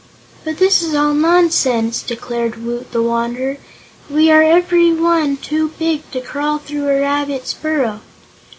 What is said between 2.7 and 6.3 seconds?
the Wanderer. "We are every one too big to